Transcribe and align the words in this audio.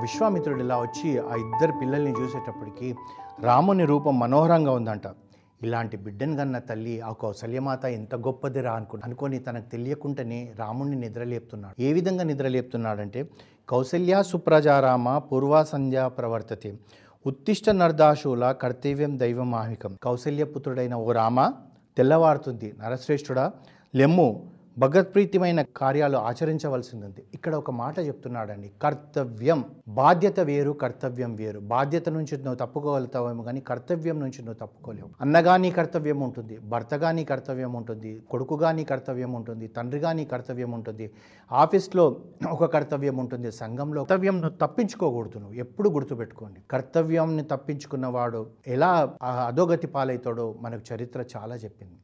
విశ్వామిత్రుడు 0.00 0.60
ఇలా 0.60 0.76
వచ్చి 0.80 1.18
ఆ 1.18 1.34
ఇద్దరు 1.34 1.72
పిల్లల్ని 1.80 2.12
చూసేటప్పటికి 2.12 2.94
రాముని 3.40 3.84
రూపం 3.84 4.18
మనోహరంగా 4.18 4.72
ఉందంట. 4.72 5.02
ఇలాంటి 5.62 5.96
బిడ్డను 5.96 6.36
కన్న 6.36 6.58
తల్లి 6.58 7.00
ఆ 7.00 7.12
కౌసల్యమాత 7.12 7.84
ఎంత 7.84 8.14
గొప్పదిరా 8.14 8.72
అనుకుని 8.72 9.02
అనుకొని 9.04 9.38
తనకు 9.38 9.70
తెలియకుండానే 9.70 10.52
రాముణ్ణి 10.58 10.96
నిద్రలేపుతున్నాడు. 10.96 11.82
ఏ 11.82 11.92
విధంగా 11.92 12.24
నిద్రలేపుతున్నాడంటే 12.24 13.28
కౌసల్య 13.68 14.22
సుప్రజారామ 14.22 15.18
పూర్వ 15.18 15.62
సంధ్యా 15.64 16.08
ప్రవర్తతే. 16.08 16.72
ఉత్తిష్ట 17.26 17.70
నర్దాశుల 17.70 18.52
కర్తవ్యం 18.52 19.18
దైవం 19.18 19.76
కౌసల్యపుత్రుడైన 20.02 20.94
ఓ 20.94 21.12
రామ 21.12 21.52
తెల్లవారుతుంది. 21.96 22.74
నరశ్రేష్ఠుడా 22.84 23.52
లెమ్ము 23.94 24.28
భగవత్ప్రీతిమైన 24.82 25.60
కార్యాలు 25.80 26.18
ఆచరించవలసింది 26.28 27.04
ఉంది 27.06 27.22
ఇక్కడ 27.36 27.54
ఒక 27.62 27.70
మాట 27.80 27.96
చెప్తున్నాడండి 28.08 28.68
కర్తవ్యం 28.82 29.60
బాధ్యత 29.98 30.40
వేరు 30.50 30.72
కర్తవ్యం 30.82 31.32
వేరు. 31.40 31.60
బాధ్యత 31.72 32.08
నుంచి 32.16 32.34
నువ్వు 32.44 32.58
తప్పుకోగలుగుతావేమో 32.62 33.42
కానీ 33.48 33.60
కర్తవ్యం 33.70 34.16
నుంచి 34.24 34.40
నువ్వు 34.46 34.58
తప్పుకోలేవు. 34.62 35.10
అన్నగా 35.24 35.54
నీ 35.64 35.70
కర్తవ్యం 35.78 36.20
ఉంటుంది 36.26 36.56
భర్తగా 36.74 37.10
నీ 37.18 37.24
కర్తవ్యం 37.24 37.72
ఉంటుంది 37.80 38.12
కొడుకుగా 38.32 38.70
నీ 38.78 38.84
కర్తవ్యం 38.84 39.32
ఉంటుంది 39.38 39.68
తండ్రిగా 39.78 40.12
నీ 40.18 40.24
కర్తవ్యం 40.24 40.72
ఉంటుంది. 40.78 41.08
ఆఫీస్లో 41.50 42.04
ఒక 42.56 42.68
కర్తవ్యం 42.76 43.18
ఉంటుంది 43.24 43.50
సంఘంలో 43.62 44.02
కర్తవ్యం 44.04 44.38
నువ్వు 44.44 44.58
తప్పించుకోకూడదు 44.66 45.38
నువ్వు. 45.44 45.56
ఎప్పుడు 45.66 45.90
గుర్తుపెట్టుకోండి 45.96 46.62
కర్తవ్యంని 46.74 47.46
తప్పించుకున్నవాడు 47.54 48.42
ఎలా 48.76 48.92
అధోగతి 49.48 49.90
పాలవుతాడో 49.96 50.46
మనకు 50.66 50.84
చరిత్ర 50.92 51.20
చాలా 51.36 51.56
చెప్పింది. 51.64 51.98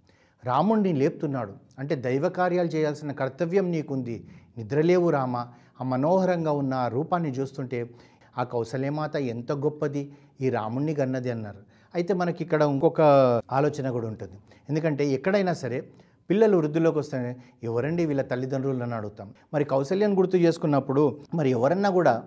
రాముణ్ణి 0.47 0.93
లేపుతున్నాడు. 0.93 1.53
అంటే 1.79 1.95
దైవ 1.95 2.29
కార్యాలు 2.29 2.69
చేయాల్సిన 2.69 3.13
కర్తవ్యం 3.13 3.71
నీకుంది. 3.71 4.29
నిద్రలేవు 4.59 5.11
రామ. 5.11 5.37
ఆ 5.81 5.85
మనోహరంగా 5.85 6.53
ఉన్న 6.53 6.75
ఆ 6.75 6.89
రూపాన్ని 6.89 7.31
చూస్తుంటే 7.31 7.91
ఆ 8.39 8.45
కౌశల్యమాత 8.45 9.17
ఎంత 9.17 9.53
గొప్పది. 9.53 10.13
ఈ 10.41 10.51
రాముణ్ణి 10.51 10.97
గన్నది 11.01 11.31
అన్నారు. 11.31 11.59
అయితే 11.95 12.15
మనకి 12.15 12.45
ఇక్కడ 12.45 12.63
ఇంకొక 12.63 13.01
ఆలోచన 13.53 13.91
కూడా 13.91 14.09
ఉంటుంది. 14.09 14.39
ఎందుకంటే 14.69 15.09
ఎక్కడైనా 15.09 15.53
సరే 15.53 15.89
పిల్లలు 16.31 16.57
వృద్ధిలోకి 16.57 16.99
వస్తే 16.99 17.37
ఎవరండి 17.63 18.07
వీళ్ళ 18.07 18.23
తల్లిదండ్రులను 18.23 18.97
అడుగుతాం. 18.97 19.35
మరి 19.55 19.65
కౌసల్యాన్ని 19.65 20.19
గుర్తు 20.19 20.37
చేసుకున్నప్పుడు 20.37 21.19
మరి 21.35 21.51
ఎవరన్నా 21.51 21.91
కూడా 21.91 22.23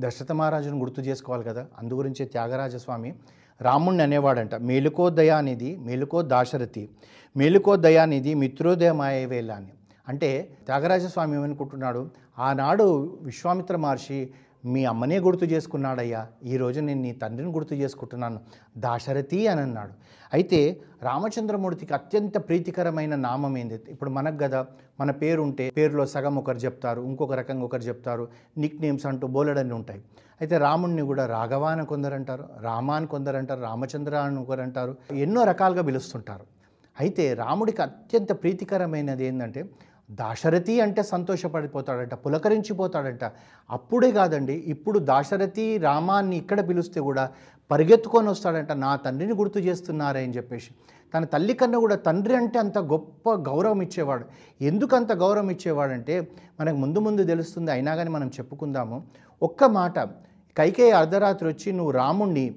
దశరథ 0.00 0.32
మహారాజును 0.32 0.78
గుర్తు 0.78 1.00
చేసుకోవాలి 1.00 1.44
కదా? 1.44 1.66
అందు 1.78 1.94
గురించే 1.94 2.24
త్యాగరాజస్వామి 2.26 3.14
రాముణ్ణి 3.62 4.02
అనేవాడంట. 4.02 4.54
మేలుకో 4.54 5.10
దయానిధి 5.10 5.76
మేలుకో 5.76 6.22
దాశరథి 6.22 6.88
మేలుకో 7.36 7.76
దయానిధి 7.76 8.34
మిత్రోదయమాయవేళ 8.34 9.52
అని 9.52 9.72
అంటే 10.08 10.56
త్యాగరాజస్వామి 10.66 11.34
ఏమనుకుంటున్నాడు? 11.36 12.10
ఆనాడు 12.38 13.18
విశ్వామిత్ర 13.22 13.76
మహర్షి 13.76 14.30
మీ 14.64 14.84
అమ్మనే 14.84 15.18
గుర్తు 15.18 15.44
చేసుకున్నాడయ్యా. 15.44 16.26
ఈరోజు 16.44 16.80
నేను 16.80 17.00
నీ 17.00 17.12
తండ్రిని 17.12 17.52
గుర్తు 17.52 17.74
చేసుకుంటున్నాను. 17.74 18.40
దాశరథి 18.78 19.46
అని 19.46 19.60
అన్నాడు. 19.60 19.92
అయితే 20.32 20.80
రామచంద్రమూర్తికి 21.02 21.94
అత్యంత 21.94 22.36
ప్రీతికరమైన 22.48 23.14
నామం 23.14 23.58
ఏంది? 23.58 23.74
ఇప్పుడు 23.88 24.10
మనకు 24.10 24.36
కదా 24.36 24.66
మన 25.00 25.10
పేరు 25.10 25.42
ఉంటే 25.42 25.70
పేరులో 25.76 26.06
సగం 26.06 26.36
ఒకరు 26.36 26.56
చెప్తారు 26.56 27.00
ఇంకొక 27.00 27.32
రకంగా 27.32 27.64
ఒకరు 27.64 27.82
చెప్తారు 27.82 28.28
నిక్ 28.58 28.80
నేమ్స్ 28.80 29.06
అంటూ 29.06 29.26
బోలెడన్ని 29.26 29.74
ఉంటాయి. 29.74 30.02
అయితే 30.40 30.58
రాముణ్ణి 30.58 31.02
కూడా 31.02 31.26
రాఘవ 31.26 31.64
అని 31.64 31.86
కొందరు 31.86 32.14
అంటారు 32.14 32.48
రామ 32.60 32.90
అని 32.90 33.06
కొందరు 33.06 33.36
అంటారు 33.36 33.60
రామచంద్ర 33.60 34.14
అని 34.14 34.38
ఒకరు 34.38 34.60
అంటారు 34.60 34.96
ఎన్నో 35.12 35.44
రకాలుగా 35.44 35.82
పిలుస్తుంటారు. 35.82 36.44
అయితే 37.00 37.34
రాముడికి 37.34 37.82
అత్యంత 37.82 38.32
ప్రీతికరమైనది 38.32 39.24
ఏంటంటే 39.26 39.64
దాశరథి 40.10 40.80
అంటే 40.80 41.02
సంతోషపడిపోతాడంట 41.02 42.14
పులకరించిపోతాడంట. 42.14 43.24
అప్పుడే 43.70 44.12
కాదండి 44.12 44.52
ఇప్పుడు 44.52 44.98
దాశరథి 44.98 45.78
రామాన్ని 45.78 46.36
ఇక్కడ 46.36 46.68
పిలిస్తే 46.68 47.00
కూడా 47.00 47.30
పరిగెత్తుకొని 47.70 48.28
వస్తాడంట 48.28 48.72
నా 48.72 48.96
తండ్రిని 48.96 49.34
గుర్తు 49.34 49.58
చేస్తున్నారే 49.58 50.22
అని 50.24 50.34
చెప్పేసి. 50.34 50.70
తన 51.14 51.24
తల్లి 51.24 51.54
కన్నా 51.54 51.78
కూడా 51.78 51.96
తండ్రి 51.96 52.34
అంటే 52.36 52.58
అంత 52.58 52.78
గొప్ప 52.78 53.32
గౌరవం 53.34 53.80
ఇచ్చేవాడు. 53.82 54.24
ఎందుకు 54.60 54.96
అంత 54.96 55.12
గౌరవం 55.12 55.50
ఇచ్చేవాడంటే 55.50 56.14
మనకు 56.60 56.76
ముందు 56.76 56.98
ముందు 56.98 57.24
తెలుస్తుంది 57.24 57.70
అయినా 57.70 57.94
కానీ 57.94 58.10
మనం 58.10 58.28
చెప్పుకుందాము. 58.38 59.04
ఒక్క 59.42 59.64
మాట 59.64 59.98
కైకేయి 60.56 60.90
అర్ధరాత్రి 60.90 61.48
వచ్చి 61.48 61.72
నువ్వు 61.72 61.90
రాముణ్ణి 61.90 62.54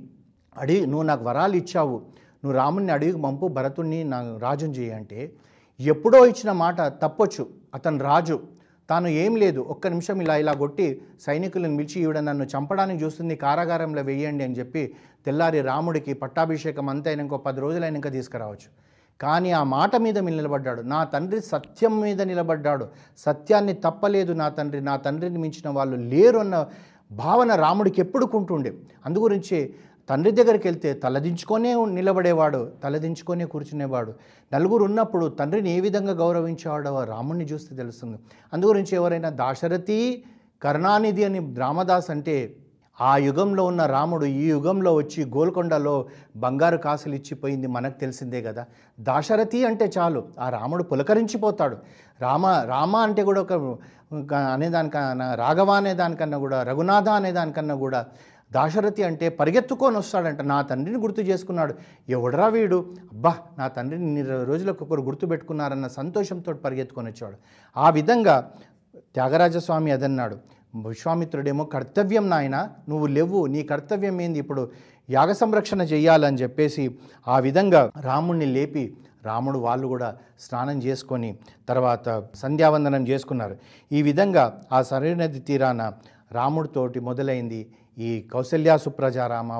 అడిగి 0.57 0.85
నువ్వు 0.85 1.05
నాకు 1.07 1.23
వరాలు 1.25 1.55
ఇచ్చావు. 1.55 1.97
నువ్వు 2.44 2.57
రాముణ్ణి 2.57 2.91
అడిగి 2.91 3.22
పంపు 3.22 3.47
భరతుణ్ణి 3.47 4.03
నా 4.03 4.38
రాజుని 4.41 4.73
చేయంటే 4.73 5.19
అంటే 5.22 5.31
ఎప్పుడో 5.79 6.25
ఇచ్చిన 6.25 6.51
మాట 6.51 6.81
తప్పొచ్చు 6.81 7.50
అతను 7.73 8.03
రాజు. 8.03 8.39
తాను 8.89 9.07
ఏం 9.07 9.35
లేదు 9.35 9.59
ఒక్క 9.59 9.88
నిమిషం 9.88 10.22
ఇలా 10.22 10.38
ఇలా 10.38 10.53
కొట్టి 10.53 11.01
సైనికులను 11.22 11.78
పిలిచి 11.78 12.01
ఈవిడ 12.01 12.19
నన్ను 12.19 12.44
చంపడానికి 12.44 13.03
చూస్తుంది 13.03 13.35
కారాగారంలో 13.35 14.01
వెయ్యండి 14.01 14.44
అని 14.44 14.53
చెప్పి 14.53 14.95
తెల్లారి 15.25 15.61
రాముడికి 15.61 16.13
పట్టాభిషేకం 16.13 16.89
అంతైన 16.89 17.19
ఇంకో 17.19 17.38
పది 17.38 17.61
రోజులైనాక 17.61 18.11
తీసుకురావచ్చు. 18.11 18.69
కానీ 19.22 19.51
ఆ 19.51 19.63
మాట 19.63 19.95
మీద 19.95 20.19
నిలబడ్డాడు. 20.19 20.81
నా 20.81 21.03
తండ్రి 21.03 21.41
సత్యం 21.41 22.01
మీద 22.01 22.22
నిలబడ్డాడు. 22.22 22.88
సత్యాన్ని 23.17 23.73
తప్పలేదు 23.73 24.34
నా 24.34 24.50
తండ్రి. 24.50 24.81
నా 24.81 24.95
తండ్రిని 24.95 25.38
మించిన 25.38 25.69
వాళ్ళు 25.69 25.95
లేరు 25.95 26.40
అన్న 26.40 26.67
భావన 27.11 27.55
రాముడికి 27.55 28.01
ఎప్పుడుకుంటుండే 28.01 28.73
అందుగురించి 29.05 29.75
తండ్రి 30.09 30.31
దగ్గరికి 30.31 30.68
వెళ్తే 30.68 30.94
తలదించుకొనే 30.94 31.86
నిలబడేవాడు 31.86 32.72
తలదించుకొనే 32.84 33.46
కూర్చునేవాడు. 33.46 34.14
నలుగురు 34.53 34.84
ఉన్నప్పుడు 34.84 35.28
తండ్రిని 35.28 35.78
ఏ 35.78 35.80
విధంగా 35.80 36.14
గౌరవించేవాడో 36.14 37.03
రాముణ్ణి 37.03 37.46
చూస్తే 37.46 37.75
తెలుస్తుంది. 37.75 38.18
అందుగురించి 38.53 38.96
ఎవరైనా 38.96 39.30
దాశరథి 39.30 40.24
కరుణానిధి 40.64 41.24
అని 41.24 41.56
రామదాస్ 41.58 42.09
అంటే 42.09 42.56
ఆ 43.02 43.18
యుగంలో 43.18 43.66
ఉన్న 43.66 43.86
రాముడు 43.86 44.25
ఈ 44.25 44.50
యుగంలో 44.50 44.96
వచ్చి 44.96 45.25
గోల్కొండలో 45.25 46.06
బంగారు 46.35 46.78
కాసులు 46.78 47.16
ఇచ్చిపోయింది 47.16 47.68
మనకు 47.68 48.00
తెలిసిందే 48.00 48.41
కదా. 48.41 48.66
దాశరథి 49.00 49.66
అంటే 49.66 49.91
చాలు. 49.97 50.24
ఆ 50.40 50.50
రాముడు 50.50 50.84
పులకరించిపోతాడు. 50.84 51.78
రామ 52.22 52.46
రామ 52.46 52.96
అంటే 52.97 53.24
కూడా 53.24 53.41
ఒక 53.41 54.34
అనేదానికన్నా 54.34 55.35
రాఘవ 55.35 55.72
అనేదానికన్నా 55.72 56.38
కూడా 56.38 56.64
రఘునాథ 56.64 57.09
అనేదానికన్నా 57.09 57.75
కూడా 57.75 58.06
దాశరథి 58.56 59.03
అంటే 59.09 59.25
పరిగెత్తుకొని 59.40 59.97
వస్తాడంట. 59.97 60.41
నా 60.53 60.58
తండ్రిని 60.62 61.00
గుర్తు 61.03 61.22
చేసుకున్నాడు. 61.22 61.74
ఎవడరా 62.09 62.47
వీడు? 62.56 62.80
అబ్బా 63.14 63.34
నా 63.59 63.68
తండ్రిని 63.68 64.19
ఇరవై 64.19 64.46
రోజులకు 64.52 64.81
ఒకరు 64.86 65.02
గుర్తు 65.02 65.25
పెట్టుకున్నారన్న 65.25 65.88
సంతోషంతో 66.00 66.53
పరిగెత్తుకొని 66.66 67.09
వచ్చాడు. 67.12 67.38
ఆ 67.78 67.90
విధంగా 67.90 68.36
త్యాగరాజస్వామి 69.16 69.91
అదన్నాడు. 69.91 70.38
విశ్వామిత్రుడేమో 70.90 71.64
కర్తవ్యం 71.74 72.25
నాయన 72.30 72.58
నువ్వు 72.90 73.08
లేవు. 73.18 73.40
నీ 73.53 73.62
కర్తవ్యం 73.64 74.16
ఏంది? 74.22 74.40
ఇప్పుడు 74.40 74.62
యాగ 75.09 75.31
సంరక్షణ 75.31 75.81
చెయ్యాలని 75.94 76.38
చెప్పేసి 76.38 76.84
ఆ 77.28 77.38
విధంగా 77.40 77.81
రాముణ్ణి 78.02 78.46
లేపి 78.46 78.84
రాముడు 79.25 79.59
వాళ్ళు 79.59 79.85
కూడా 79.88 80.08
స్నానం 80.46 80.78
చేసుకొని 80.85 81.30
తర్వాత 81.70 82.08
సంధ్యావందనం 82.35 83.03
చేసుకున్నారు. 83.08 83.56
ఈ 83.91 84.00
విధంగా 84.02 84.44
ఆ 84.72 84.80
సరైనది 84.81 85.40
తీరాన 85.40 85.81
రాముడితోటి 86.33 86.99
మొదలైంది 86.99 87.61
ఈ 87.97 88.09
కౌసల్యా 88.33 88.77
సుప్రజారామ 88.77 89.51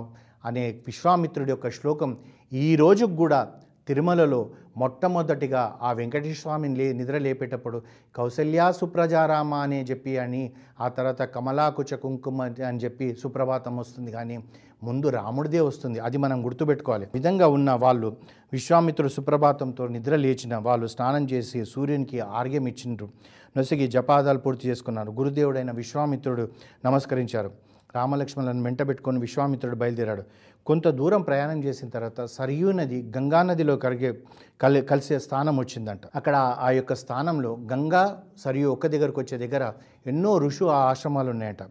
అనే 0.46 0.64
విశ్వామిత్రుడి 0.88 1.52
యొక్క 1.52 1.70
శ్లోకం. 1.70 2.18
ఈ 2.54 2.76
రోజుకు 2.76 3.16
కూడా 3.16 3.40
తిరుమలలో 3.88 4.50
మొట్టమొదటిగా 4.78 5.78
ఆ 5.82 5.92
వెంకటేశ్వర 5.92 6.34
స్వామిని 6.34 6.76
లే 6.76 6.94
నిద్ర 6.94 7.18
లేపేటప్పుడు 7.18 7.82
కౌసల్యా 8.16 8.72
సుప్రజారామ 8.72 9.54
అని 9.54 9.84
చెప్పి 9.84 10.18
అని 10.18 10.54
ఆ 10.80 10.88
తర్వాత 10.88 11.22
కమలాకుచ 11.22 11.96
కుంకుమ 11.96 12.42
అని 12.42 12.78
చెప్పి 12.78 13.16
సుప్రభాతం 13.16 13.78
వస్తుంది. 13.78 14.12
కానీ 14.12 14.44
ముందు 14.84 15.10
రాముడిదే 15.10 15.60
వస్తుంది. 15.60 16.00
అది 16.00 16.18
మనం 16.18 16.46
గుర్తుపెట్టుకోవాలి. 16.46 17.08
విధంగా 17.14 17.48
ఉన్న 17.48 17.72
వాళ్ళు 17.72 18.18
విశ్వామిత్రుడు 18.54 19.10
సుప్రభాతంతో 19.10 19.88
నిద్ర 19.88 20.16
లేచిన 20.16 20.56
వాళ్ళు 20.56 20.88
స్నానం 20.88 21.26
చేసి 21.26 21.66
సూర్యునికి 21.66 22.20
ఆర్గ్యం 22.20 22.68
ఇచ్చిండ్రు. 22.68 23.10
నొసిగి 23.58 23.88
జపాదాలు 23.88 24.38
పూర్తి 24.38 24.68
చేసుకున్నారు. 24.68 25.12
గురుదేవుడైన 25.12 25.72
విశ్వామిత్రుడు 25.72 26.48
నమస్కరించారు. 26.86 27.52
రామలక్ష్మణులను 27.96 28.64
వెంటబెట్టుకొని 28.64 29.20
విశ్వామిత్రుడు 29.20 29.76
బయలుదేరాడు. 29.76 30.24
కొంత 30.66 30.88
దూరం 30.88 31.22
ప్రయాణం 31.22 31.64
చేసిన 31.64 31.90
తర్వాత 31.90 32.26
సరియూ 32.26 32.72
నది 32.72 33.12
గంగా 33.18 33.44
నదిలో 33.44 33.76
కరిగే 33.78 34.24
కలి 34.62 34.82
కలిసే 34.82 35.20
స్థానం 35.20 35.58
వచ్చిందంట. 35.60 36.02
అక్కడ 36.16 36.36
ఆ 36.36 36.70
యొక్క 36.70 36.94
స్థానంలో 36.96 37.58
గంగా 37.74 38.24
సరియు 38.38 38.70
ఒక 38.70 38.88
దగ్గరకు 38.88 39.22
వచ్చే 39.22 39.48
దగ్గర 39.48 39.74
ఎన్నో 40.08 40.38
ఋషు 40.38 40.66
ఆశ్రమాలు 40.66 41.30
ఉన్నాయట. 41.30 41.64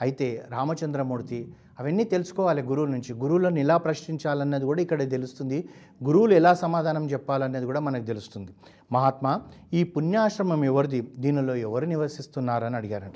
అయితే 0.00 0.46
రామచంద్రమూర్తి 0.50 1.52
అవన్నీ 1.80 2.04
తెలుసుకోవాలి 2.04 2.62
గురువుల 2.62 2.90
నుంచి. 2.90 3.12
గురువులను 3.12 3.58
ఎలా 3.58 3.76
ప్రశ్నించాలన్నది 3.76 4.64
కూడా 4.64 4.82
ఇక్కడ 4.82 5.10
తెలుస్తుంది. 5.10 5.68
గురువులు 6.04 6.34
ఎలా 6.34 6.54
సమాధానం 6.54 7.10
చెప్పాలన్నది 7.10 7.66
కూడా 7.66 7.80
మనకు 7.80 8.04
తెలుస్తుంది. 8.04 8.52
మహాత్మా 8.92 9.42
ఈ 9.74 9.82
పుణ్యాశ్రమం 9.84 10.64
ఎవరిది? 10.64 11.00
దీనిలో 11.18 11.56
ఎవరు 11.56 11.84
నివసిస్తున్నారని 11.84 12.76
అడిగారంట. 12.76 13.14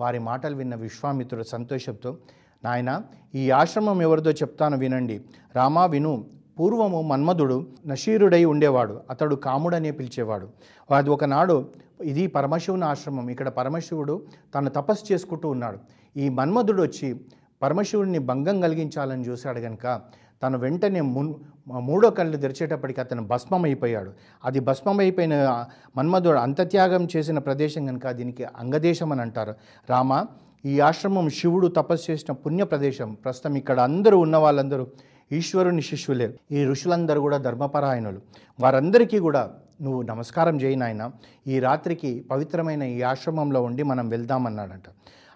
వారి 0.00 0.18
మాటలు 0.18 0.56
విన్న 0.56 0.74
విశ్వామిత్రుడు 0.74 1.42
సంతోషంతో 1.42 2.16
నాయన 2.64 3.02
ఈ 3.34 3.50
ఆశ్రమం 3.50 4.02
ఎవరిదో 4.02 4.30
చెప్తాను 4.30 4.76
వినండి. 4.78 5.20
రామా 5.56 5.86
విను. 5.86 6.24
పూర్వము 6.58 7.02
మన్మధుడు 7.02 7.66
నషీరుడై 7.86 8.44
ఉండేవాడు. 8.44 9.00
అతడు 9.10 9.34
కాముడనే 9.34 9.90
పిలిచేవాడు. 9.90 10.48
అది 10.94 11.10
ఒకనాడు 11.10 11.68
ఇది 12.02 12.26
పరమశివుని 12.26 12.84
ఆశ్రమం. 12.84 13.28
ఇక్కడ 13.28 13.48
పరమశివుడు 13.48 14.26
తను 14.54 14.70
తపస్సు 14.70 15.12
చేసుకుంటూ 15.12 15.48
ఉన్నాడు. 15.48 15.78
ఈ 16.16 16.28
మన్మధుడు 16.28 16.82
వచ్చి 16.82 17.20
పరమశివుడిని 17.62 18.18
భంగం 18.18 18.60
కలిగించాలని 18.60 19.24
చూశాడు 19.28 19.60
కనుక 19.60 20.00
తను 20.42 20.58
వెంటనే 20.58 21.00
మున్ 21.00 21.34
మూడో 21.66 22.10
కళ్ళు 22.10 22.36
తెరిచేటప్పటికి 22.36 23.00
అతను 23.00 23.22
భస్మం 23.26 23.64
అయిపోయాడు 23.64 24.12
అది 24.44 24.60
భస్మం 24.60 25.00
అయిపోయిన 25.00 25.64
మన్మధుడు 25.96 26.38
అంతత్యాగం 26.38 27.08
చేసిన 27.16 27.38
ప్రదేశం 27.38 27.86
కనుక 27.86 28.10
దీనికి 28.10 28.44
అంగదేశం 28.44 29.12
అని 29.12 29.20
అంటారు. 29.20 29.54
రామ 29.90 30.24
ఈ 30.64 30.80
ఆశ్రమం 30.80 31.28
శివుడు 31.28 31.66
తపస్సు 31.66 32.10
చేసిన 32.10 32.34
పుణ్య 32.34 32.64
ప్రదేశం. 32.64 33.14
ప్రస్తుతం 33.24 33.56
ఇక్కడ 33.56 33.80
అందరూ 33.80 34.18
ఉన్న 34.18 34.36
వాళ్ళందరూ 34.36 34.86
ఈశ్వరుని 35.32 35.82
శిష్యులే. 35.82 36.34
ఈ 36.52 36.64
ఋషులందరూ 36.64 37.20
కూడా 37.20 37.36
ధర్మపరాయణులు. 37.36 38.20
వారందరికీ 38.60 39.18
కూడా 39.18 39.50
నువ్వు 39.82 40.02
నమస్కారం 40.02 40.60
చేయి 40.60 40.76
నాయన. 40.76 41.10
ఈ 41.46 41.58
రాత్రికి 41.60 42.26
పవిత్రమైన 42.30 42.82
ఈ 42.82 43.02
ఆశ్రమంలో 43.02 43.62
ఉండి 43.62 43.82
మనం 43.82 44.08
వెళ్దామన్నాడంట. 44.08 44.84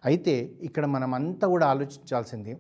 అయితే 0.05 0.50
ఇక్కడ 0.62 0.87
మనం 0.87 1.14
అంతా 1.14 1.49
కూడా 1.49 1.67
ఆలోచించాల్సింది 1.67 2.58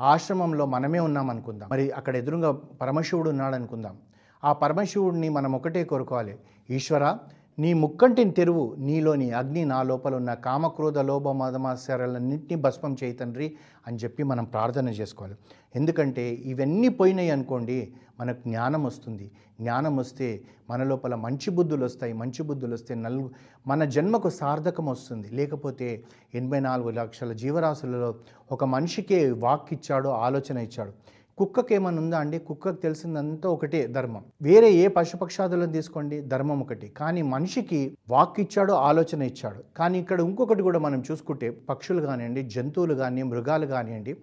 ఆశ్రమంలో 0.00 0.66
మనమే 0.66 0.98
ఉన్నాం 0.98 1.30
అనుకుందాం. 1.30 1.68
మరి 1.70 1.90
అక్కడ 1.90 2.16
ఎదురుగా 2.16 2.52
పరమశివుడు 2.52 3.30
ఉన్నాడు 3.30 3.54
అనుకుందాం 3.54 3.96
ఆ 4.44 4.52
పరమశివుడిని 4.52 5.28
మనం 5.28 5.52
ఒకటే 5.52 5.84
కోరుకోవాలి. 5.84 6.38
ఈశ్వర 6.70 7.16
నీ 7.58 7.74
ముక్కంటిని 7.74 8.30
తెరువు 8.30 8.76
నీలోని 8.78 9.30
అగ్ని 9.30 9.64
నా 9.64 9.82
లోపల 9.82 10.14
ఉన్న 10.14 10.34
కామక్రోధ 10.34 10.98
లోభ 10.98 11.28
మదమాశ్చర్యాలన్నింటినీ 11.28 12.60
భస్మం 12.60 12.96
చేయి 13.04 13.12
తండ్రి 13.12 13.56
అని 13.86 13.96
చెప్పి 13.96 14.22
మనం 14.22 14.44
ప్రార్థన 14.44 14.88
చేసుకోవాలి. 14.88 15.36
ఎందుకంటే 15.76 16.24
ఇవన్నీ 16.30 16.88
పోయినాయి 16.88 17.30
అనుకోండి 17.30 17.92
మనకు 18.20 18.40
జ్ఞానం 18.40 18.84
వస్తుంది. 18.84 19.30
జ్ఞానం 19.60 19.96
వస్తే 19.96 20.42
మన 20.70 20.82
లోపల 20.82 21.14
మంచి 21.14 21.50
బుద్ధులు 21.50 21.84
వస్తాయి 21.84 22.12
మంచి 22.12 22.42
బుద్ధులు 22.42 22.74
వస్తే 22.74 22.94
నలుగు 22.94 23.30
మన 23.66 23.84
జన్మకు 23.84 24.30
సార్థకం 24.30 24.86
వస్తుంది. 24.86 25.28
లేకపోతే 25.28 26.04
ఎనభై 26.34 26.60
నాలుగు 26.60 26.90
లక్షల 26.90 27.32
జీవరాశులలో 27.32 28.14
ఒక 28.52 28.64
మనిషికే 28.64 29.30
వాక్ 29.30 29.72
ఇచ్చాడు 29.72 30.08
ఆలోచన 30.08 30.58
ఇచ్చాడు. 30.58 30.92
కుక్కకి 31.38 31.74
ఏమైనా 31.74 31.98
ఉందా 32.02 32.18
అండి? 32.18 32.38
కుక్కకు 32.48 32.78
తెలిసిందంతా 32.84 33.46
ఒకటే 33.54 33.80
ధర్మం. 33.96 34.22
వేరే 34.42 34.68
ఏ 34.82 34.84
పశుపక్షాదులను 34.88 35.72
తీసుకోండి? 35.72 36.20
ధర్మం 36.32 36.60
ఒకటి. 36.64 36.86
కానీ 37.00 37.22
మనిషికి 37.32 37.80
వాక్ 38.08 38.38
ఇచ్చాడు 38.44 38.72
ఆలోచన 38.88 39.22
ఇచ్చాడు. 39.22 39.60
కానీ 39.76 39.96
ఇక్కడ 39.98 40.18
ఇంకొకటి 40.20 40.62
కూడా 40.62 40.78
మనం 40.78 41.02
చూసుకుంటే 41.10 41.50
పక్షులు 41.70 42.00
కానివ్వండి 42.06 42.42
జంతువులు 42.54 42.94
కానీ 42.94 43.22
మృగాలు 43.32 43.66
కానివ్వండి 43.66 44.14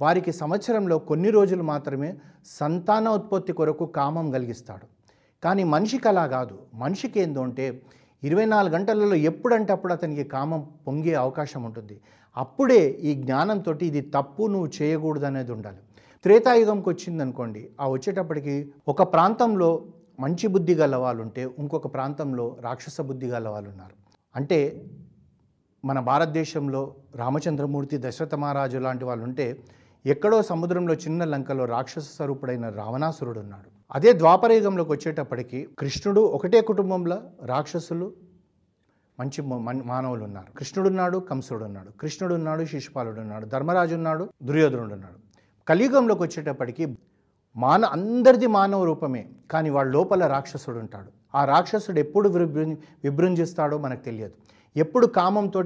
వారికి 0.00 0.32
సంవత్సరంలో 0.32 0.98
కొన్ని 1.10 1.30
రోజులు 1.30 1.62
మాత్రమే 1.72 2.10
సంతాన 2.58 3.08
ఉత్పత్తి 3.08 3.52
కొరకు 3.52 3.86
కామం 3.98 4.30
కలిగిస్తాడు. 4.30 4.86
కానీ 5.42 5.64
మనిషికి 5.74 6.08
అలా 6.08 6.26
కాదు. 6.36 6.54
మనిషికి 6.74 7.18
ఏందో 7.20 7.42
అంటే 7.42 7.66
ఇరవై 8.22 8.46
నాలుగు 8.46 8.74
గంటలలో 8.74 9.16
ఎప్పుడంటే 9.30 9.72
అప్పుడు 9.72 9.92
అతనికి 9.92 10.24
కామం 10.36 10.60
పొంగే 10.86 11.12
అవకాశం 11.24 11.60
ఉంటుంది. 11.64 11.96
అప్పుడే 12.36 12.82
ఈ 13.08 13.12
జ్ఞానంతో 13.22 13.72
ఇది 13.90 14.00
తప్పు 14.16 14.42
నువ్వు 14.54 14.70
చేయకూడదు 14.78 15.26
అనేది 15.26 15.52
ఉండాలి. 15.52 15.80
త్రేతాయుగంకి 16.24 16.88
వచ్చిందనుకోండి 16.88 17.62
ఆ 17.80 17.86
వచ్చేటప్పటికి 17.88 18.54
ఒక 18.88 19.02
ప్రాంతంలో 19.12 19.70
మంచి 20.18 20.46
బుద్ధి 20.48 20.74
గల 20.74 20.94
వాళ్ళు 20.96 21.20
ఉంటే 21.24 21.42
ఇంకొక 21.58 21.88
ప్రాంతంలో 21.92 22.46
రాక్షస 22.62 23.00
బుద్ధి 23.02 23.26
గల 23.26 23.48
వాళ్ళు 23.48 23.68
ఉన్నారు 23.72 23.94
అంటే 24.34 24.58
మన 25.84 25.98
భారతదేశంలో 26.04 26.80
రామచంద్రమూర్తి 27.18 27.98
దశరథ 27.98 28.36
మహారాజు 28.36 28.78
లాంటి 28.78 29.04
వాళ్ళు 29.04 29.24
ఉంటే 29.24 29.46
ఎక్కడో 30.04 30.38
సముద్రంలో 30.48 30.94
చిన్న 30.96 31.22
లంకలో 31.24 31.64
రాక్షస 31.66 32.04
స్వరూపుడైన 32.10 32.66
రావణాసురుడు 32.76 33.40
ఉన్నాడు 33.44 33.68
అదే 33.90 34.10
ద్వాపరయుగంలోకి 34.14 34.92
వచ్చేటప్పటికి 34.94 35.60
కృష్ణుడు 35.78 36.22
ఒకటే 36.36 36.60
కుటుంబంలో 36.68 37.18
రాక్షసులు 37.48 38.08
మంచి 39.18 39.40
మానవులు 39.88 40.22
ఉన్నారు 40.24 40.50
కృష్ణుడు 40.52 40.88
ఉన్నాడు 40.90 41.18
కంసుడు 41.28 41.64
ఉన్నాడు 41.64 41.90
కృష్ణుడు 42.00 42.34
ఉన్నాడు 42.34 42.64
శిశుపాలుడు 42.66 43.20
ఉన్నాడు 43.20 43.46
ధర్మరాజు 43.46 43.94
ఉన్నాడు 43.94 44.24
దుర్యోధనుడు 44.42 44.94
ఉన్నాడు 44.98 45.18
కలియుగంలోకి 45.68 46.22
వచ్చేటప్పటికి 46.22 46.84
మాన 47.56 47.84
అందరిది 47.84 48.46
మానవ 48.46 48.84
రూపమే 48.84 49.22
కానీ 49.50 49.70
వాళ్ళ 49.70 49.88
లోపల 49.92 50.26
రాక్షసుడు 50.26 50.78
ఉంటాడు 50.78 51.10
ఆ 51.34 51.44
రాక్షసుడు 51.44 51.98
ఎప్పుడు 51.98 52.28
విభృ 52.28 52.64
విభృంజిస్తాడో 53.04 53.78
మనకు 53.78 54.02
తెలియదు. 54.04 54.34
ఎప్పుడు 54.76 55.06
కామంతో 55.06 55.60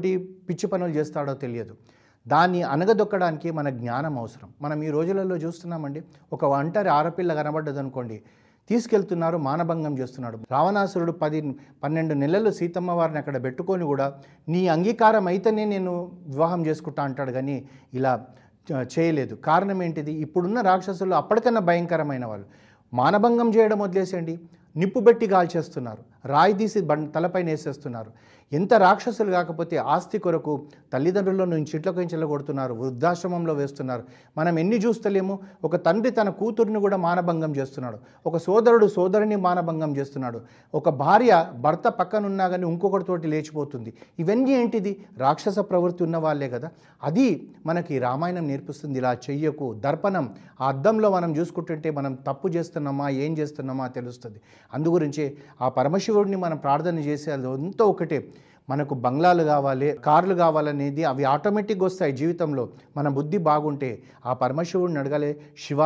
పిచ్చి 0.48 0.66
పనులు 0.66 0.92
చేస్తాడో 0.92 1.34
తెలియదు. 1.34 1.74
దాన్ని 2.26 2.62
అనగదొక్కడానికి 2.62 3.50
మన 3.50 3.68
జ్ఞానం 3.68 4.18
అవసరం. 4.18 4.48
మనం 4.62 4.82
ఈ 4.82 4.90
రోజులలో 4.90 5.36
చూస్తున్నామండి 5.36 6.02
ఒక 6.32 6.44
ఒంటరి 6.44 6.88
ఆడపిల్ల 6.88 7.34
కనబడ్డదనుకోండి 7.34 8.22
తీసుకెళ్తున్నారు 8.70 9.36
మానభంగం 9.36 9.98
చేస్తున్నాడు. 9.98 10.38
రావణాసురుడు 10.50 11.12
పది 11.12 11.38
పన్నెండు 11.84 12.14
నెలలు 12.14 12.50
సీతమ్మ 12.50 12.90
వారిని 12.90 13.18
అక్కడ 13.18 13.44
పెట్టుకొని 13.44 13.84
కూడా 13.84 14.06
నీ 14.48 14.68
అంగీకారం 14.68 15.26
అయితేనే 15.26 15.64
నేను 15.64 16.12
వివాహం 16.28 16.66
చేసుకుంటా 16.66 17.02
అంటాడు. 17.02 17.32
కానీ 17.32 17.56
ఇలా 17.94 18.12
చేయలేదు. 18.70 19.34
కారణం 19.34 19.82
ఏంటిది? 19.82 20.12
ఇప్పుడున్న 20.12 20.60
రాక్షసులు 20.60 21.14
అప్పటికన్నా 21.14 21.60
భయంకరమైన 21.60 22.24
వాళ్ళు 22.24 22.46
మానభంగం 22.92 23.48
చేయడం 23.56 23.78
వదిలేసేయండి. 23.78 24.34
నిప్పు 24.76 25.00
పెట్టి 25.00 25.26
కాల్చేస్తున్నారు 25.26 26.02
రాయి 26.26 26.52
తీసి 26.52 26.80
బండ్ 26.80 27.14
తలపైన 27.14 27.46
వేసేస్తున్నారు. 27.46 28.10
ఎంత 28.52 28.74
రాక్షసులు 28.74 29.30
కాకపోతే 29.30 29.76
ఆస్తి 29.76 30.18
కొరకు 30.18 30.66
తల్లిదండ్రుల 30.92 31.44
నుంచి 31.44 31.66
ఇంట్లోకి 31.74 32.00
చెల్లగొడుతున్నారు 32.00 32.74
వృద్ధాశ్రమంలో 32.74 33.54
వేస్తున్నారు. 33.54 34.02
మనం 34.38 34.58
ఎన్ని 34.58 34.76
చూస్తలేము? 34.76 35.38
ఒక 35.64 35.76
తండ్రి 35.76 36.10
తన 36.10 36.28
కూతుర్ని 36.28 36.80
కూడా 36.80 36.96
మానభంగం 36.96 37.56
చేస్తున్నాడు. 37.56 37.98
ఒక 38.26 38.36
సోదరుడు 38.36 38.86
సోదరుని 38.86 39.36
మానభంగం 39.36 39.96
చేస్తున్నాడు. 39.96 40.40
ఒక 40.74 40.88
భార్య 40.88 41.46
భర్త 41.58 41.88
పక్కనున్నా 41.88 42.48
కానీ 42.48 42.66
ఇంకొకటితోటి 42.66 43.26
లేచిపోతుంది. 43.26 43.94
ఇవన్నీ 44.18 44.50
ఏంటిది? 44.50 45.04
రాక్షస 45.18 45.58
ప్రవృత్తి 45.58 46.04
ఉన్న 46.04 46.16
వాళ్ళే 46.16 46.48
కదా. 46.48 46.70
అది 47.02 47.50
మనకి 47.66 47.98
రామాయణం 47.98 48.48
నేర్పిస్తుంది. 48.48 48.98
ఇలా 48.98 49.12
చెయ్యకు 49.12 49.74
దర్పణం. 49.74 50.34
ఆ 50.60 50.68
అద్దంలో 50.68 51.10
మనం 51.10 51.36
చూసుకుంటుంటే 51.36 51.90
మనం 51.90 52.14
తప్పు 52.14 52.48
చేస్తున్నామా 52.48 53.08
ఏం 53.08 53.38
చేస్తున్నామా 53.38 53.86
తెలుస్తుంది. 53.86 54.40
అందుగురించే 54.74 55.36
ఆ 55.62 55.68
పరమశివుడిని 56.12 56.38
మనం 56.44 56.58
ప్రార్థన 56.64 56.98
చేసే 57.08 57.28
అది 57.32 57.46
ఒకటే. 57.92 58.18
మనకు 58.70 58.94
బంగ్లాలు 59.04 59.42
కావాలి 59.42 59.88
కార్లు 60.06 60.34
కావాలనేది 60.40 61.02
అవి 61.10 61.24
ఆటోమేటిక్గా 61.34 61.84
వస్తాయి 61.88 62.12
జీవితంలో. 62.20 62.64
మన 62.96 63.06
బుద్ధి 63.16 63.38
బాగుంటే 63.48 63.90
ఆ 64.26 64.32
పరమశివుడిని 64.42 64.98
అడగాలి 65.02 65.30
శివ 65.64 65.80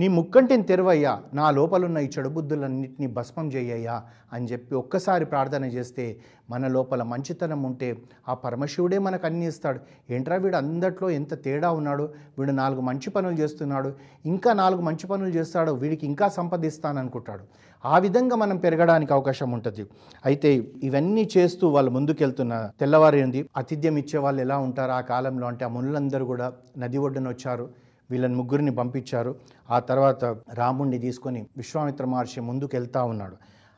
నీ 0.00 0.06
ముక్కంటిని 0.16 0.64
తెరవయ్యా 0.70 1.12
నా 1.34 1.46
లోపలున్న 1.50 1.98
ఈ 2.06 2.08
చెడు 2.14 2.30
బుద్ధులన్నింటినీ 2.34 3.06
భస్మం 3.16 3.46
చేయ్యా 3.54 3.96
అని 4.32 4.46
చెప్పి 4.50 4.72
ఒక్కసారి 4.80 5.24
ప్రార్థన 5.24 5.64
చేస్తే 5.76 6.04
మన 6.50 6.68
లోపల 6.74 7.02
మంచితనం 7.12 7.62
ఉంటే 7.62 7.88
ఆ 8.28 8.34
పరమశివుడే 8.42 8.98
మనకు 9.06 9.26
అన్ని 9.26 9.46
ఇస్తాడు. 9.52 9.80
ఏంట్రా 10.14 10.36
వీడు 10.44 10.58
అందట్లో 10.62 11.08
ఎంత 11.18 11.34
తేడా 11.44 11.70
ఉన్నాడు 11.78 12.04
వీడు 12.38 12.54
నాలుగు 12.62 12.84
మంచి 12.90 13.10
పనులు 13.10 13.38
చేస్తున్నాడు 13.42 13.90
ఇంకా 14.32 14.52
నాలుగు 14.62 14.84
మంచి 14.88 15.06
పనులు 15.06 15.32
చేస్తాడు 15.38 15.72
వీడికి 15.82 16.06
ఇంకా 16.06 16.28
సంపాదిస్తాననుకుంటాడు 16.38 17.44
ఆ 17.84 17.98
విధంగా 17.98 18.36
మనం 18.36 18.56
పెరగడానికి 18.56 19.12
అవకాశం 19.12 19.52
ఉంటుంది. 19.52 19.82
అయితే 20.24 20.50
ఇవన్నీ 20.82 21.28
చేస్తూ 21.36 21.68
వాళ్ళు 21.68 21.90
ముందుకెళ్తున్న 21.90 22.70
తెల్లవారింది 22.80 23.48
ఆతిథ్యం 23.56 23.96
ఇచ్చే 23.96 24.18
వాళ్ళు 24.18 24.40
ఎలా 24.40 24.58
ఉంటారు 24.58 24.92
ఆ 24.92 25.00
కాలంలో? 25.00 25.46
అంటే 25.46 25.64
ఆ 25.64 25.68
మునులందరూ 25.68 26.26
కూడా 26.26 26.52
నది 26.78 26.98
ఒడ్డున 26.98 27.28
వచ్చారు 27.28 27.66
వీళ్ళని 28.10 28.34
ముగ్గురిని 28.34 28.74
పంపించారు. 28.74 29.36
ఆ 29.70 29.78
తర్వాత 29.78 30.24
రాముణ్ణి 30.54 30.98
తీసుకొని 30.98 31.46
విశ్వామిత్ర 31.56 32.04
మహర్షి 32.04 32.40
ముందుకు 32.40 32.76
వెళ్తా 32.76 33.02
ఉన్నాడు. 33.04 33.36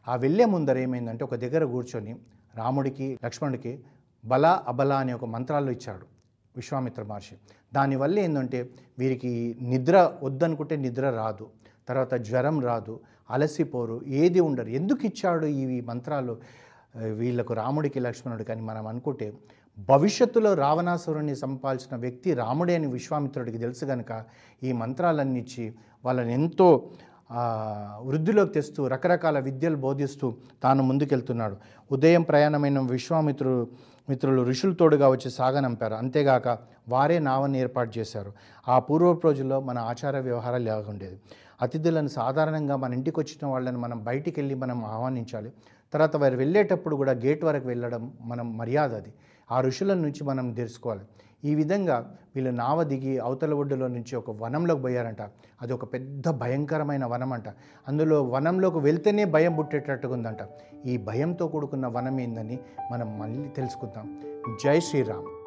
ఆ 0.09 0.17
వెళ్ళే 0.17 0.45
ముందర 0.45 0.79
ఏమైందంటే 0.79 1.25
ఒక 1.25 1.35
దగ్గర 1.35 1.65
కూర్చొని 1.65 2.13
రాముడికి 2.57 3.19
లక్ష్మణుడికి 3.25 3.73
బల 4.25 4.47
అబల 4.67 4.93
అనే 4.93 5.13
ఒక 5.13 5.25
మంత్రాలు 5.25 5.71
ఇచ్చాడు 5.71 6.07
విశ్వామిత్ర 6.57 7.03
మహర్షి. 7.03 7.35
దానివల్ల 7.75 8.19
ఏంటంటే 8.19 8.71
వీరికి 8.99 9.57
నిద్ర 9.61 10.13
వద్దనుకుంటే 10.23 10.77
నిద్ర 10.77 11.11
రాదు. 11.11 11.47
తర్వాత 11.89 12.15
జ్వరం 12.15 12.61
రాదు 12.61 13.01
అలసిపోరు 13.31 13.97
ఏది 14.07 14.41
ఉండరు. 14.41 14.69
ఎందుకు 14.69 15.07
ఇచ్చాడు 15.07 15.47
ఇవి 15.47 15.81
మంత్రాలు? 15.81 16.35
వీళ్ళకు 17.21 17.53
రాముడికి 17.55 18.01
లక్ష్మణుడు 18.01 18.43
కానీ 18.43 18.61
మనం 18.61 18.87
అనుకుంటే 18.87 19.27
భవిష్యత్తులో 19.79 20.55
రావణాసురుణ్ణి 20.55 21.37
సంపాల్సిన 21.37 21.97
వ్యక్తి 21.97 22.35
రాముడే 22.35 22.75
అని 22.75 22.87
విశ్వామిత్రుడికి 22.87 23.59
తెలుసు 23.59 23.85
కనుక 23.85 24.25
ఈ 24.63 24.73
మంత్రాలన్నీ 24.73 25.41
ఇచ్చి 25.41 25.73
వాళ్ళని 26.05 26.33
ఎంతో 26.33 26.69
వృద్ధిలోకి 28.07 28.53
తెస్తూ 28.53 28.87
రకరకాల 28.87 29.39
విద్యలు 29.39 29.77
బోధిస్తూ 29.77 30.35
తాను 30.63 30.83
ముందుకెళ్తున్నాడు. 30.83 31.57
ఉదయం 31.93 32.23
ప్రయాణమైన 32.23 32.79
విశ్వామిత్రుడు 32.81 33.69
మిత్రులు 34.11 34.43
ఋషులు 34.43 34.75
తోడుగా 34.75 35.09
వచ్చి 35.09 35.31
సాగనంపారు 35.31 35.95
అంతేగాక 35.95 36.49
వారే 36.89 37.19
నావని 37.19 37.59
ఏర్పాటు 37.61 37.99
చేశారు. 37.99 38.33
ఆ 38.69 38.79
పూర్వపు 38.79 39.21
రోజుల్లో 39.27 39.61
మన 39.61 39.79
ఆచార 39.79 40.19
వ్యవహారాలు 40.19 40.63
ఇలా 40.63 40.77
ఉండేది 40.89 41.21
అతిథులను 41.63 42.09
సాధారణంగా 42.09 42.77
మన 42.77 42.93
ఇంటికి 42.95 43.21
వచ్చిన 43.21 43.47
వాళ్ళని 43.47 43.79
మనం 43.79 44.05
బయటికి 44.05 44.41
వెళ్ళి 44.41 44.55
మనం 44.55 44.85
ఆహ్వానించాలి. 44.85 45.53
తర్వాత 45.93 46.17
వారు 46.17 46.37
వెళ్ళేటప్పుడు 46.37 46.97
కూడా 46.97 47.13
గేట్ 47.13 47.45
వరకు 47.45 47.69
వెళ్ళడం 47.69 48.13
మనం 48.21 48.59
మర్యాద 48.59 48.95
అది. 48.95 49.15
ఆ 49.51 49.61
ఋషుల 49.61 49.95
నుంచి 49.95 50.25
మనం 50.25 50.53
తెలుసుకోవాలి. 50.53 51.01
ఈ 51.45 51.55
విధంగా 51.55 52.17
వీళ్ళు 52.35 52.51
నావ 52.51 52.83
దిగి 52.83 53.19
అవతల 53.19 53.55
ఒడ్డులో 53.55 53.89
నుంచి 53.89 54.17
ఒక 54.17 54.31
వనంలోకి 54.31 54.83
పోయారంట. 54.83 55.23
అది 55.63 55.73
ఒక 55.73 55.85
పెద్ద 55.85 56.29
భయంకరమైన 56.29 57.05
వనం 57.05 57.33
అంట 57.33 57.49
అందులో 57.89 58.23
వనంలోకి 58.23 58.79
వెళ్తేనే 58.79 59.25
భయం 59.25 59.57
పుట్టేటట్టుగా 59.57 60.13
ఉందంట 60.15 60.39
ఈ 60.87 60.97
భయంతో 60.97 61.49
కూడుకున్న 61.49 61.87
వనం 61.87 62.21
ఏందని 62.21 62.59
మనం 62.93 63.19
మళ్ళీ 63.19 63.49
తెలుసుకుందాం. 63.49 64.21
జై 64.65 64.81
శ్రీరామ్. 64.81 65.40